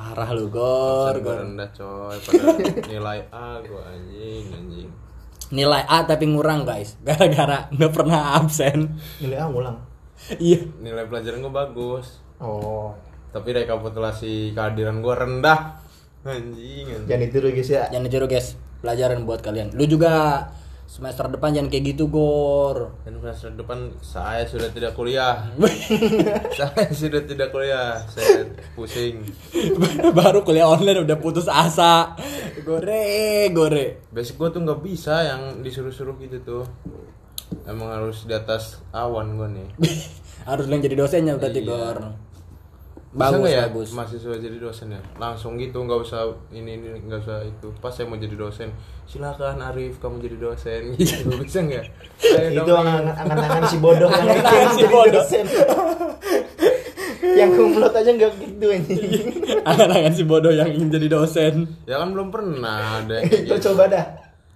Parah 0.02 0.34
lu, 0.34 0.50
Gor. 0.50 1.14
Gor. 1.22 1.46
rendah 1.46 1.70
coy 1.78 2.18
pada 2.26 2.58
nilai 2.90 3.22
A 3.30 3.62
gua 3.62 3.86
anjing 3.94 4.50
anjing. 4.50 4.90
Nilai 5.54 5.86
A 5.86 6.02
tapi 6.10 6.26
ngurang, 6.26 6.66
guys. 6.66 6.98
Gara-gara 7.06 7.70
nggak 7.70 7.94
pernah 7.94 8.42
absen. 8.42 8.98
Nilai 9.22 9.38
A 9.38 9.46
ngulang. 9.46 9.78
Iya. 10.42 10.66
Nilai 10.82 11.06
pelajaran 11.06 11.46
gua 11.46 11.54
bagus. 11.70 12.18
Oh. 12.42 12.98
Tapi 13.30 13.62
rekapitulasi 13.62 14.58
kehadiran 14.58 15.06
gua 15.06 15.22
rendah. 15.22 15.78
Anjing 16.26 16.98
anjing. 16.98 17.06
Jangan 17.06 17.22
ditiru 17.22 17.48
guys 17.54 17.70
ya. 17.70 17.84
Jangan 17.94 18.06
ditiru, 18.10 18.26
guys. 18.26 18.48
Pelajaran 18.82 19.30
buat 19.30 19.46
kalian. 19.46 19.78
Lu 19.78 19.86
juga 19.86 20.50
semester 20.92 21.32
depan 21.32 21.56
jangan 21.56 21.72
kayak 21.72 21.96
gitu 21.96 22.12
gor 22.12 23.00
Dan 23.08 23.24
semester 23.24 23.56
depan 23.56 23.96
saya 24.04 24.44
sudah 24.44 24.68
tidak 24.76 24.92
kuliah. 24.92 25.48
saya 26.60 26.92
sudah 26.92 27.24
tidak 27.24 27.56
kuliah. 27.56 28.04
Saya 28.12 28.52
pusing. 28.76 29.24
baru 30.20 30.44
kuliah 30.44 30.68
online 30.68 31.08
udah 31.08 31.16
putus 31.16 31.48
asa 31.48 32.20
gore 32.68 33.48
gore 33.56 34.04
Basic 34.12 34.36
gue 34.36 34.50
tuh 34.52 34.60
nggak 34.68 34.84
bisa 34.84 35.16
yang 35.24 35.64
disuruh-suruh 35.64 36.20
gitu 36.20 36.44
tuh. 36.44 36.64
Emang 37.64 37.88
harus 37.88 38.28
di 38.28 38.36
atas 38.36 38.84
awan 38.92 39.40
gue 39.40 39.48
nih. 39.48 39.70
harus 40.52 40.68
yang 40.68 40.84
jadi 40.84 40.96
dosennya 41.00 41.40
berarti 41.40 41.62
Iya. 41.64 41.70
gor 41.72 41.98
bagus 43.14 43.38
nggak 43.38 43.52
ya 43.52 43.64
bagus 43.66 43.90
mahasiswa 43.92 44.36
jadi 44.38 44.58
dosen 44.58 44.88
ya? 44.90 45.02
Langsung 45.16 45.56
gitu 45.56 45.78
nggak 45.78 46.00
usah 46.02 46.22
ini 46.50 46.76
ini 46.76 46.88
nggak 47.02 47.20
usah 47.20 47.44
itu. 47.44 47.68
Pas 47.78 47.90
saya 47.90 48.06
mau 48.06 48.16
jadi 48.16 48.34
dosen, 48.34 48.72
silakan 49.04 49.60
Arif 49.62 49.98
kamu 49.98 50.20
jadi 50.22 50.38
dosen. 50.38 50.82
Gitu 50.98 51.28
bisa 51.36 51.60
nggak? 51.60 51.86
Itu 52.56 52.72
angan- 52.72 53.12
angan-angan 53.12 53.64
si 53.66 53.78
bodoh 53.78 54.08
yang 54.08 54.24
Angan-angan 54.32 54.72
si 54.74 54.86
bodoh. 54.88 55.12
dosen. 55.18 55.46
yang 57.22 57.50
kumlot 57.50 57.94
aja 57.94 58.12
nggak 58.12 58.32
gitu 58.36 58.66
anjing 58.68 59.00
angan-angan 59.64 60.12
si 60.12 60.24
bodoh 60.24 60.50
yang 60.50 60.68
ingin 60.68 60.90
jadi 60.90 61.08
dosen 61.08 61.64
Ya 61.86 61.96
kan 61.96 62.12
belum 62.12 62.28
pernah 62.28 63.00
ada 63.00 63.22
lo 63.22 63.30
gitu. 63.56 63.72
coba 63.72 63.88
dah 63.88 64.06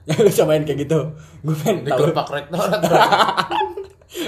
yang 0.03 0.19
lu 0.19 0.29
cobain 0.29 0.63
kayak 0.63 0.79
gitu 0.83 0.99
gue 1.41 1.55
pengen 1.55 1.81
tahu 1.83 1.97
Digerpak 2.03 2.27
rektorat. 2.27 2.81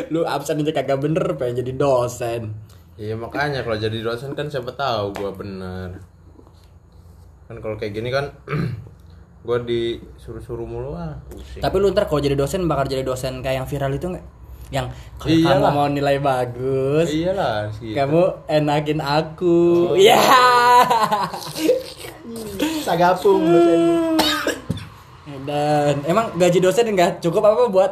lu 0.08 0.22
absen 0.24 0.58
aja 0.58 0.72
kagak 0.72 0.98
bener 0.98 1.26
pengen 1.34 1.60
jadi 1.60 1.74
dosen 1.76 2.56
Iya 2.98 3.14
makanya 3.14 3.62
kalau 3.62 3.78
jadi 3.78 4.02
dosen 4.02 4.34
kan 4.34 4.50
siapa 4.50 4.74
tahu 4.74 5.14
gua 5.14 5.30
bener. 5.32 6.02
Kan 7.46 7.62
kalau 7.62 7.78
kayak 7.78 7.94
gini 7.94 8.10
kan 8.10 8.34
gua 9.46 9.62
disuruh-suruh 9.62 10.66
mulu 10.66 10.92
ah 10.92 11.16
pusing. 11.26 11.62
tapi 11.62 11.78
lu 11.78 11.88
ntar 11.90 12.04
kalau 12.04 12.20
jadi 12.20 12.34
dosen 12.34 12.66
bakal 12.66 12.84
jadi 12.84 13.00
dosen 13.02 13.40
kayak 13.40 13.64
yang 13.64 13.68
viral 13.70 13.94
itu 13.94 14.10
nggak 14.10 14.26
yang 14.68 14.92
kalau 15.16 15.32
Iyalah. 15.32 15.56
kamu 15.64 15.72
mau 15.72 15.88
nilai 15.88 16.18
bagus 16.20 17.08
Iyalah 17.08 17.72
sih. 17.72 17.96
kamu 17.96 18.22
enakin 18.52 19.00
aku 19.00 19.56
ya 19.96 20.20
sagapung 22.84 23.40
dosen 23.40 23.82
dan 25.46 25.96
emang 26.04 26.36
gaji 26.36 26.60
dosen 26.60 26.92
enggak 26.92 27.24
cukup 27.24 27.48
apa 27.48 27.72
buat 27.72 27.92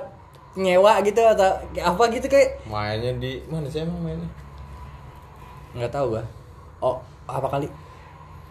nyewa 0.55 0.99
gitu 0.99 1.23
atau 1.23 1.55
apa 1.73 2.03
gitu 2.11 2.27
kayak 2.27 2.59
Mainnya 2.67 3.15
di 3.15 3.39
mana 3.47 3.67
sih 3.67 3.79
emang 3.79 4.01
mainnya? 4.01 4.27
Nggak 5.75 5.91
tahu 5.91 6.05
gua. 6.15 6.23
Oh 6.79 6.97
apa 7.27 7.47
kali? 7.51 7.67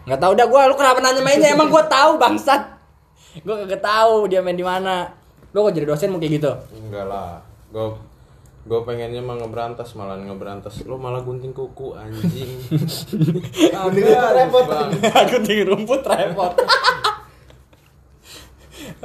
Nggak 0.05 0.21
tahu 0.21 0.31
dah 0.37 0.47
gua. 0.47 0.69
Lu 0.69 0.75
kenapa 0.77 1.01
nanya 1.01 1.21
mainnya? 1.25 1.49
Emang 1.51 1.73
gua 1.73 1.83
tahu 1.89 2.21
bangsat. 2.21 2.61
Gua 3.41 3.65
kagak 3.65 3.81
tahu 3.81 4.29
dia 4.29 4.45
main 4.45 4.55
di 4.55 4.63
mana. 4.63 5.09
Lu 5.51 5.65
kok 5.65 5.73
jadi 5.73 5.89
dosen 5.89 6.13
mau 6.13 6.21
kayak 6.21 6.33
gitu? 6.39 6.51
Enggak 6.77 7.05
lah. 7.09 7.41
Gua 7.73 7.97
gua 8.65 8.79
pengennya 8.85 9.21
mah 9.21 9.41
ngeberantas 9.41 9.97
malah 9.97 10.21
ngeberantas. 10.21 10.85
Lu 10.85 11.01
malah 11.01 11.25
gunting 11.25 11.51
kuku 11.51 11.97
anjing. 11.97 12.51
Gunting 13.73 14.05
kuku 14.05 14.31
repot. 14.37 14.65
Tinggi 15.43 15.65
rumput 15.65 16.01
repot. 16.05 16.53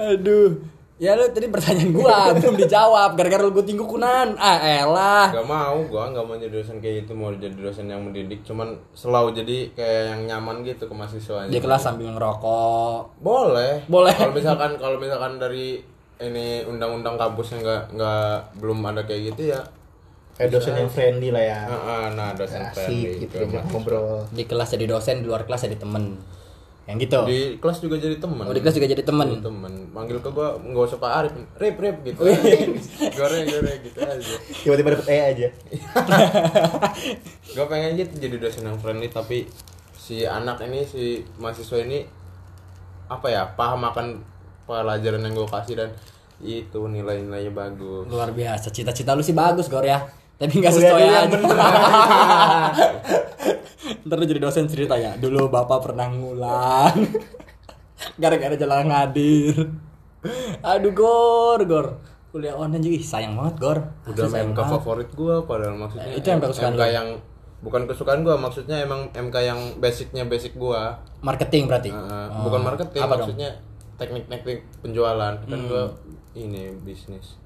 Aduh 0.00 0.79
ya 1.00 1.16
lu 1.16 1.24
tadi 1.26 1.48
pertanyaan 1.48 1.90
gua 1.90 2.16
belum 2.36 2.60
dijawab 2.60 3.16
gara-gara 3.16 3.40
lu 3.40 3.50
gue 3.50 3.64
tinggu 3.64 3.82
kunan 3.82 4.36
ah 4.36 4.60
elah 4.60 5.32
Gak 5.32 5.48
mau, 5.48 5.80
gua 5.82 6.12
nggak 6.12 6.22
mau 6.22 6.36
jadi 6.36 6.52
dosen 6.52 6.76
kayak 6.76 7.02
gitu, 7.02 7.12
mau 7.14 7.32
jadi 7.32 7.56
dosen 7.56 7.88
yang 7.88 8.04
mendidik, 8.04 8.44
cuman 8.44 8.68
selalu 8.92 9.32
jadi 9.34 9.58
kayak 9.72 10.02
yang 10.06 10.20
nyaman 10.28 10.60
gitu 10.60 10.84
ke 10.84 10.92
mahasiswanya. 10.92 11.48
di 11.48 11.56
kelas 11.56 11.80
sambil 11.82 12.12
ngerokok 12.12 13.16
Boleh. 13.18 13.80
Boleh. 13.86 14.12
Kalau 14.12 14.30
misalkan 14.30 14.76
kalau 14.76 14.96
misalkan 14.96 15.36
dari 15.36 15.80
ini 16.18 16.60
undang-undang 16.62 17.16
kampusnya 17.16 17.58
nggak 17.58 17.82
nggak 17.96 18.28
belum 18.60 18.78
ada 18.84 19.00
kayak 19.02 19.32
gitu 19.32 19.42
ya. 19.50 19.60
kayak 20.30 20.52
dosen 20.52 20.72
yang 20.74 20.88
friendly 20.88 21.28
lah 21.28 21.40
ya 21.42 21.60
Ah, 21.64 21.76
ah, 21.76 22.04
nah 22.10 22.28
dosen 22.32 22.60
friendly 22.70 23.08
asik 23.08 23.20
gitu 23.22 23.34
ya, 23.34 23.44
mahasiswa. 23.46 23.68
ngobrol 23.70 24.24
di 24.30 24.44
kelas 24.44 24.68
jadi 24.70 24.84
dosen 24.86 25.20
di 25.20 25.26
luar 25.26 25.44
kelas 25.44 25.64
jadi 25.64 25.76
temen 25.76 26.16
yang 26.88 26.96
gitu 26.98 27.20
Di 27.28 27.40
kelas 27.60 27.78
juga 27.78 27.96
jadi 27.96 28.16
teman. 28.16 28.44
oh 28.44 28.54
di 28.54 28.60
kelas 28.60 28.74
juga 28.74 28.88
jadi 28.90 29.04
temen 29.04 29.28
Jadi 29.28 29.44
temen. 29.46 29.72
Manggil 29.92 30.18
ke 30.18 30.30
gua 30.32 30.56
nggak 30.58 30.84
usah 30.90 30.98
Pak 30.98 31.12
Arif, 31.12 31.32
Rip 31.60 31.76
Rip 31.78 31.96
gitu. 32.02 32.20
goreng 33.20 33.44
goreng 33.46 33.78
gitu 33.84 33.98
aja. 34.00 34.34
tiba-tiba 34.64 34.88
dapet 34.96 35.06
E 35.06 35.18
aja 35.20 35.48
Gue 37.50 37.66
pengen 37.66 37.98
gitu 37.98 38.14
jadi 38.18 38.36
dosen 38.38 38.64
yang 38.64 38.78
friendly 38.78 39.10
tapi 39.10 39.46
si 39.92 40.22
anak 40.26 40.62
ini 40.64 40.82
si 40.82 41.22
mahasiswa 41.38 41.78
ini 41.82 42.02
apa 43.06 43.26
ya 43.26 43.42
paham 43.54 43.82
akan 43.86 44.06
pelajaran 44.66 45.22
yang 45.22 45.34
gue 45.34 45.46
kasih 45.46 45.74
dan 45.76 45.90
itu 46.40 46.80
nilai-nilainya 46.80 47.52
bagus. 47.52 48.08
luar 48.08 48.32
biasa 48.32 48.72
cita-cita 48.72 49.12
lu 49.12 49.20
sih 49.20 49.34
bagus 49.34 49.68
gor 49.68 49.84
ya 49.84 50.00
tapi 50.40 50.56
nggak 50.56 50.72
sesuai 50.72 51.02
yang 51.04 51.28
aja. 51.28 51.36
ntar 54.08 54.16
lu 54.16 54.24
jadi 54.24 54.40
dosen 54.40 54.64
cerita 54.64 54.96
ya. 54.96 55.12
Dulu 55.20 55.52
bapak 55.52 55.84
pernah 55.84 56.08
ngulang. 56.08 56.96
Gara-gara 58.22 58.56
jalan 58.56 58.88
ngadir. 58.88 59.68
Aduh 60.64 60.96
gor 60.96 61.60
gor. 61.68 61.86
Kuliah 62.32 62.54
online 62.54 62.80
juga 62.80 62.96
Ih, 62.96 63.04
sayang 63.04 63.34
banget 63.36 63.54
gor. 63.60 63.78
Udah 64.08 64.24
sayang 64.32 64.56
MK 64.56 64.60
favorit 64.64 65.10
gue 65.12 65.34
padahal 65.44 65.76
maksudnya 65.76 66.08
Eh, 66.08 66.22
itu 66.22 66.28
MK 66.30 66.44
kesukaan 66.48 66.72
MK 66.72 66.82
yang 66.88 67.08
bukan 67.60 67.82
kesukaan 67.84 68.20
gue 68.24 68.32
maksudnya 68.40 68.76
emang 68.80 69.12
MK 69.12 69.36
yang 69.44 69.60
basicnya 69.76 70.24
basic 70.24 70.56
gue 70.56 70.80
marketing 71.20 71.68
berarti? 71.68 71.92
Uh, 71.92 72.32
bukan 72.48 72.60
marketing 72.64 73.02
apa 73.04 73.14
maksudnya 73.20 73.50
teknik-teknik 74.00 74.64
penjualan. 74.80 75.36
Kan 75.44 75.58
Hmm. 75.60 75.68
gue 75.68 75.84
ini 76.32 76.72
bisnis. 76.80 77.36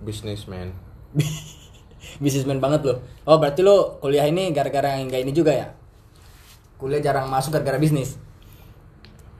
Businessman 0.00 0.85
bisnismen 2.22 2.58
banget 2.58 2.80
lo 2.84 2.94
oh 3.28 3.36
berarti 3.36 3.60
lo 3.60 4.00
kuliah 4.00 4.24
ini 4.24 4.50
gara-gara 4.50 4.96
yang 4.96 5.08
enggak 5.08 5.20
ini 5.20 5.32
juga 5.32 5.52
ya? 5.52 5.68
Kuliah 6.76 7.00
jarang 7.00 7.28
masuk 7.28 7.56
gara-gara 7.56 7.76
bisnis? 7.76 8.16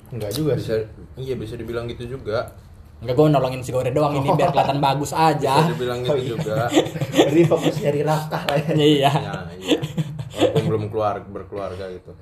Enggak 0.09 0.33
juga 0.33 0.57
bisa 0.57 0.81
sih. 0.81 0.89
iya 1.21 1.35
bisa 1.37 1.57
dibilang 1.57 1.89
gitu 1.89 2.17
juga. 2.17 2.53
Enggak 2.97 3.13
gue 3.13 3.29
nolongin 3.29 3.61
si 3.61 3.77
Gore 3.77 3.93
doang 3.93 4.17
ini 4.17 4.29
biar 4.33 4.53
kelihatan 4.53 4.81
bagus 4.81 5.13
bisa 5.13 5.37
aja 5.37 5.69
dibilang 5.69 6.01
gitu 6.01 6.13
Oh, 6.13 6.17
iya. 6.17 6.29
juga. 6.33 6.57
Jadi 7.29 7.41
fokus 7.45 7.77
nyari 7.81 8.01
nafkah 8.05 8.43
lah 8.49 8.57
ya. 8.57 8.73
Iya. 8.73 9.13
Ya 9.13 9.33
iya. 9.61 9.79
Walaupun 10.37 10.63
belum 10.65 10.85
keluar 10.89 11.15
berkeluarga 11.25 11.93
gitu. 11.93 12.13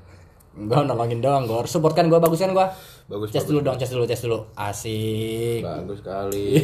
Gue 0.55 0.79
nolongin 0.83 1.19
doang 1.19 1.47
Gor. 1.47 1.67
Support 1.67 1.95
kan 1.95 2.07
gue 2.07 2.19
bagus 2.19 2.39
kan 2.39 2.51
gue 2.51 2.67
bagus. 3.11 3.31
bagus, 3.31 3.47
dulu 3.47 3.59
dong, 3.61 3.77
ces 3.79 3.91
dulu, 3.91 4.07
ces 4.07 4.23
dulu. 4.23 4.39
Asik. 4.55 5.63
bagus 5.63 5.99
sekali 6.03 6.47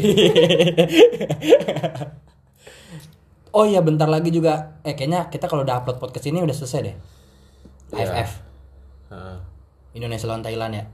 oh 3.53 3.65
iya, 3.67 3.81
bentar 3.83 4.07
lagi 4.07 4.31
juga. 4.33 4.81
Eh, 4.87 4.95
kayaknya 4.95 5.29
kita 5.31 5.47
kalau 5.51 5.63
udah 5.63 5.83
upload 5.83 5.99
podcast 5.99 6.27
ini 6.31 6.43
udah 6.43 6.57
selesai 6.57 6.81
deh. 6.83 6.97
Iya. 7.95 8.07
AFF. 8.07 8.31
Heeh. 9.11 9.37
Indonesia 9.99 10.27
lawan 10.31 10.47
Thailand 10.47 10.73
ya. 10.75 10.85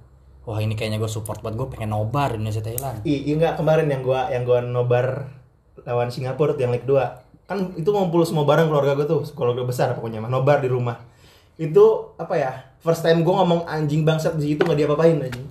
Wah, 0.46 0.62
ini 0.62 0.78
kayaknya 0.78 1.02
gue 1.02 1.10
support 1.10 1.42
buat 1.42 1.58
gue 1.58 1.66
pengen 1.74 1.90
nobar 1.90 2.38
Indonesia 2.38 2.62
Thailand. 2.62 3.02
Ih, 3.02 3.26
iya 3.26 3.34
enggak 3.34 3.58
kemarin 3.58 3.90
yang 3.90 4.06
gua 4.06 4.30
yang 4.30 4.46
gua 4.46 4.62
nobar 4.62 5.26
lawan 5.82 6.08
Singapura 6.08 6.54
yang 6.54 6.70
leg 6.70 6.86
2. 6.86 7.50
Kan 7.50 7.74
itu 7.74 7.90
ngumpul 7.90 8.22
semua 8.22 8.46
barang 8.46 8.70
keluarga 8.70 8.94
gua 8.94 9.06
tuh, 9.10 9.26
keluarga 9.34 9.66
besar 9.66 9.98
pokoknya 9.98 10.22
mah 10.22 10.30
nobar 10.30 10.62
di 10.62 10.70
rumah. 10.70 11.02
Itu 11.58 12.14
apa 12.14 12.38
ya? 12.38 12.52
First 12.78 13.02
time 13.02 13.26
gua 13.26 13.42
ngomong 13.42 13.66
anjing 13.66 14.06
bangsat 14.06 14.38
di 14.38 14.54
situ 14.54 14.62
nggak 14.62 14.78
diapa-apain 14.86 15.18
anjing. 15.18 15.46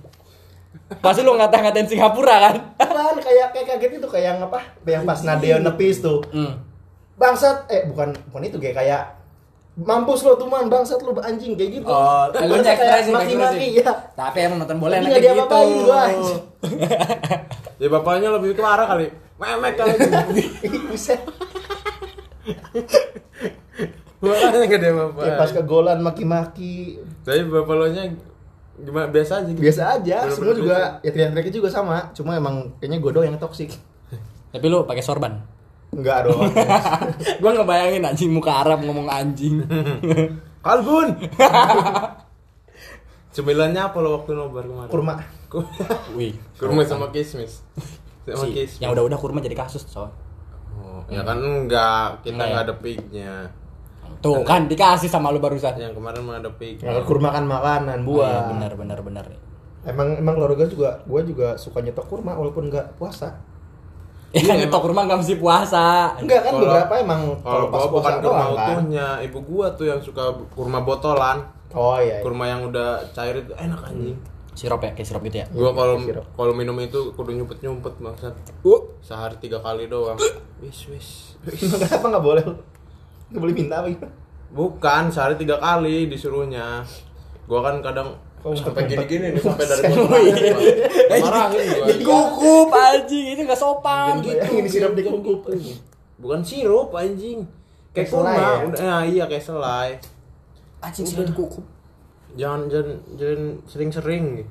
Pasti 1.04 1.20
lu 1.20 1.36
ngata-ngatain 1.36 1.86
Singapura 1.86 2.36
kan? 2.40 2.54
Kan 2.80 3.16
kayak 3.20 3.52
kayak 3.52 3.66
kaget 3.76 3.92
itu 4.00 4.08
kayak 4.08 4.26
yang 4.32 4.38
apa? 4.48 4.64
Yang 4.88 5.04
pas 5.04 5.20
Nadeo 5.28 5.60
nepis 5.60 6.00
tuh. 6.00 6.24
Hmm. 6.32 6.65
Bangsat 7.16 7.64
eh 7.68 7.88
bukan 7.88 8.12
bukan 8.28 8.42
itu 8.44 8.56
kayak 8.60 8.76
kayak 8.76 9.02
mampus 9.76 10.24
lo 10.24 10.36
tuh 10.36 10.48
man 10.48 10.68
bangsat 10.68 11.00
lo 11.00 11.12
anjing 11.18 11.56
kayak 11.56 11.80
gitu. 11.80 11.88
Oh, 11.88 12.28
lu 12.32 12.56
Bangsat 12.56 12.76
kayak 12.76 13.04
ekspresi, 13.04 13.10
maki-maki 13.12 13.68
ya. 13.80 13.92
Tapi 14.12 14.38
emang 14.44 14.58
nonton 14.64 14.76
bola 14.76 14.96
enak 14.96 15.10
gitu. 15.10 15.22
diapa-apain 15.24 15.76
gua, 15.80 15.98
anjing. 16.08 16.40
ya 17.80 17.88
bapaknya 17.92 18.28
lebih 18.32 18.56
ke 18.56 18.62
arah 18.64 18.88
kali 18.88 19.06
memek 19.36 19.76
kali 19.76 19.92
Buset. 20.88 21.20
makanya 24.16 24.64
gak 24.64 24.80
ada 24.80 24.88
bapak 24.96 25.22
Kayak 25.22 25.36
pas 25.36 25.50
kegolan 25.52 25.98
maki-maki. 26.00 26.96
tapi 27.20 27.44
bapak 27.44 27.74
lo 27.76 27.86
nya 27.92 28.02
gimana 28.76 29.06
biasa 29.08 29.32
aja 29.40 29.48
gitu 29.52 29.60
biasa 29.60 29.82
aja 29.96 30.16
semua 30.32 30.52
juga 30.56 30.76
biasa. 30.76 31.04
ya 31.04 31.10
teriak-teriaknya 31.12 31.52
juga 31.52 31.68
sama 31.68 31.96
cuma 32.12 32.36
emang 32.36 32.76
kayaknya 32.80 32.98
gue 33.00 33.10
doang 33.12 33.26
yang 33.28 33.36
toksik 33.36 33.72
Tapi 34.46 34.72
lu 34.72 34.88
pakai 34.88 35.04
sorban. 35.04 35.36
Enggak 35.90 36.24
dong 36.24 36.40
gua 37.40 37.50
ngebayangin 37.52 38.02
anjing 38.04 38.28
muka 38.28 38.52
Arab 38.58 38.80
ngomong 38.80 39.06
anjing. 39.06 39.60
kalbun 40.64 41.14
cemilannya 43.30 43.80
apa 43.82 43.96
lo 44.00 44.16
waktu 44.16 44.30
nobar 44.32 44.64
kemarin 44.64 44.88
kurma 44.88 45.12
Wih. 46.12 46.32
kurma 46.56 46.80
sama 46.82 47.08
kismis 47.10 47.60
sama 48.24 48.42
Si, 48.42 48.52
kismis 48.52 48.80
yang 48.80 48.90
udah-udah 48.90 49.14
kurma 49.14 49.38
jadi 49.38 49.54
kasus, 49.54 49.86
soal. 49.86 50.10
oh, 50.74 51.00
ya 51.06 51.22
kan 51.22 51.36
enggak 51.36 52.18
kita 52.20 52.34
Enggak 52.34 52.42
ya? 52.42 52.50
nggak 52.50 52.64
ada 52.64 52.74
pignya 52.76 53.32
Tuh 54.16 54.40
kan 54.42 54.64
dikasih 54.64 55.06
sama 55.06 55.28
lu 55.28 55.38
barusan. 55.38 55.76
yang 55.76 55.92
kemarin 55.92 56.24
mah 56.24 56.40
ada 56.40 56.48
pig 56.50 56.80
Kalau 56.80 57.04
kurma 57.04 57.30
kan 57.30 57.44
makanan 57.44 58.00
Oh, 58.00 58.02
iya, 58.02 58.08
buah 58.08 58.36
benar 58.48 58.72
benar 58.72 58.98
benar. 59.00 59.24
Emang 59.84 60.16
emang 60.16 60.34
keluarga 60.34 60.64
juga, 60.64 60.88
gue 61.00 61.20
juga 61.26 61.54
suka 61.54 61.78
nyetok 61.78 62.06
kurma 62.08 62.32
walaupun 62.32 62.66
nggak 62.66 62.96
puasa. 62.96 63.36
Ya 64.36 64.52
kan 64.68 64.80
kurma 64.84 65.00
nggak 65.08 65.18
mesti 65.24 65.34
puasa. 65.40 66.12
Enggak 66.20 66.44
kan 66.44 66.52
Kalau- 66.52 66.64
beberapa 66.68 66.94
emang 67.00 67.20
Kalau 67.40 67.66
pas 67.72 67.84
bukan 67.88 68.14
kurma 68.20 68.44
kan. 68.44 68.52
utuhnya, 68.52 69.06
ibu 69.24 69.38
gua 69.48 69.66
tuh 69.72 69.88
yang 69.88 70.00
suka 70.04 70.28
kurma 70.52 70.84
botolan. 70.84 71.40
Oh 71.72 71.96
iya. 71.96 72.20
iya. 72.20 72.24
Kurma 72.24 72.44
yang 72.44 72.68
udah 72.68 73.00
cair 73.16 73.40
itu 73.40 73.52
enak 73.56 73.80
anjing. 73.80 74.16
Sirup 74.56 74.80
ya, 74.80 74.92
kayak 74.96 75.08
sirup 75.08 75.22
gitu 75.24 75.40
ya. 75.40 75.46
Gua 75.52 75.72
kalau 75.72 75.96
kalau 76.36 76.52
minum 76.52 76.76
itu 76.80 77.12
kudu 77.16 77.32
nyumpet-nyumpet 77.32 77.96
bangsat. 77.96 78.34
Uh, 78.64 78.80
Sehari 79.00 79.36
tiga 79.40 79.60
kali 79.60 79.88
doang. 79.88 80.16
Wis 80.60 80.88
wis. 80.92 81.08
Kenapa 81.80 82.16
nggak 82.16 82.24
boleh? 82.24 82.44
Nggak 83.32 83.40
boleh 83.40 83.54
minta 83.56 83.80
apa 83.80 83.88
gitu? 83.88 84.06
Bukan, 84.46 85.12
sehari 85.12 85.36
tiga 85.36 85.60
kali 85.60 86.08
disuruhnya. 86.08 86.84
Gua 87.44 87.60
kan 87.64 87.80
kadang 87.84 88.16
Oh, 88.46 88.54
sampai 88.54 88.86
gini-gini 88.86 89.34
nih, 89.34 89.42
sampai 89.46 89.66
dari 89.66 89.82
iya. 89.90 90.54
Marahin 91.18 91.98
gua. 92.06 92.30
kukup 92.30 92.70
anjing, 92.70 93.24
itu 93.34 93.40
nggak 93.42 93.58
sopan. 93.58 94.22
Gitu. 94.22 94.38
Ini 94.38 94.68
sirup 94.70 94.92
dikukup. 94.94 95.50
Bukan 96.22 96.40
sirup 96.46 96.94
anjing. 96.94 97.42
Kayak 97.90 98.12
kurma, 98.12 98.36
ya? 98.36 98.50
udah 98.68 98.80
nah, 98.84 99.02
iya 99.02 99.24
kayak 99.26 99.42
selai. 99.42 99.88
Anjing 100.84 101.06
sudah 101.08 101.26
dikukup. 101.26 101.64
Jangan 102.38 102.68
jangan 102.70 102.96
jangan 103.18 103.42
sering-sering. 103.66 104.44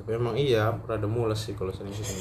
Tapi 0.00 0.10
emang 0.18 0.34
iya, 0.34 0.74
rada 0.74 1.06
mules 1.06 1.38
sih 1.38 1.54
kalau 1.54 1.70
sering-sering. 1.70 2.18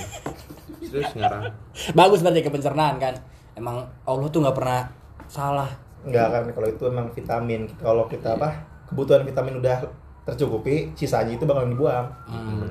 Serius 0.85 1.15
ngarang. 1.17 1.57
Bagus 1.97 2.21
berarti 2.21 2.45
ke 2.45 2.51
pencernaan 2.53 3.01
kan. 3.01 3.17
Emang 3.57 3.87
Allah 4.05 4.27
tuh 4.29 4.45
nggak 4.45 4.53
pernah 4.53 4.93
salah. 5.25 5.71
Enggak 6.05 6.27
kan 6.29 6.43
kalau 6.53 6.67
itu 6.69 6.83
emang 6.85 7.07
vitamin. 7.09 7.61
Kalau 7.81 8.05
kita 8.05 8.37
apa? 8.37 8.67
Kebutuhan 8.91 9.23
vitamin 9.25 9.57
udah 9.57 10.00
tercukupi, 10.25 10.93
sisanya 10.93 11.33
itu 11.35 11.43
bakalan 11.45 11.73
dibuang. 11.73 12.07
Hmm. 12.29 12.69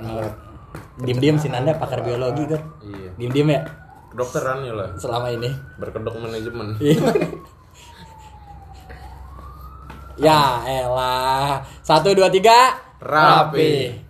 Nah, 0.00 0.30
Diem-diem 1.02 1.34
sih 1.40 1.50
Nanda 1.50 1.74
pakar 1.74 2.04
biologi 2.06 2.46
kan. 2.46 2.62
Iya. 2.84 3.10
Diem-diem 3.18 3.48
ya 3.50 3.62
Kedokteran 4.10 4.66
ya 4.66 4.74
lah. 4.74 4.88
selama 4.98 5.30
ini. 5.30 5.50
Berkedok 5.78 6.14
manajemen. 6.18 6.74
ya 10.18 10.42
elah. 10.66 11.62
Satu 11.82 12.10
dua 12.14 12.26
tiga. 12.30 12.74
Rapi. 12.98 14.09